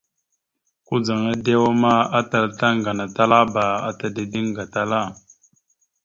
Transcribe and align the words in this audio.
Kudzaŋ 0.87 1.21
edewa 1.33 1.69
ma, 1.81 1.93
atal 2.19 2.45
tàŋganatalaba 2.59 3.65
ata 3.89 4.07
dideŋ 4.15 4.45
gatala. 4.57 5.01